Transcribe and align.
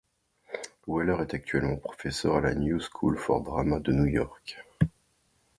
Weller 0.87 1.21
est 1.21 1.35
actuellement 1.35 1.77
professeur 1.77 2.37
à 2.37 2.41
la 2.41 2.55
New 2.55 2.79
School 2.79 3.19
for 3.19 3.39
Drama 3.39 3.79
de 3.79 3.91
New 3.91 4.07
York. 4.07 4.57